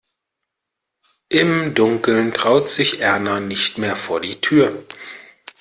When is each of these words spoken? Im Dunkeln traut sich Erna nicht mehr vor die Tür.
Im 1.29 1.75
Dunkeln 1.75 2.33
traut 2.33 2.67
sich 2.67 3.01
Erna 3.01 3.39
nicht 3.39 3.77
mehr 3.77 3.95
vor 3.95 4.19
die 4.19 4.41
Tür. 4.41 4.83